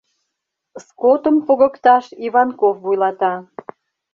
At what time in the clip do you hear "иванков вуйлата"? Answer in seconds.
2.27-3.33